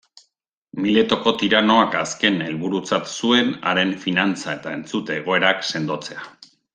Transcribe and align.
Miletoko 0.85 1.33
tiranoak 1.41 1.97
azken 1.99 2.41
helburutzat 2.47 3.11
zuen 3.19 3.53
haren 3.73 3.93
finantza- 4.07 4.55
eta 4.61 4.73
entzute-egoerak 4.81 5.65
sendotzea. 5.71 6.27